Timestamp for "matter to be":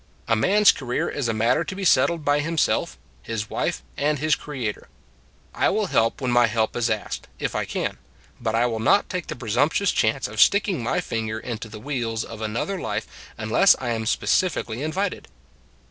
1.31-1.85